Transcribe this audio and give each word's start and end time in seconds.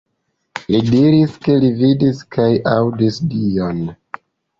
Li 0.75 0.77
diris 0.85 1.35
ke 1.47 1.57
li 1.63 1.69
vidis 1.81 2.21
kaj 2.37 2.47
aŭdis 2.73 3.21
Dion. 3.35 3.85